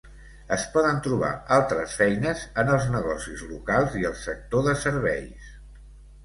[0.55, 1.27] Es poden trobar
[1.57, 5.55] altres feines en els negocis locals i el sector de serveis.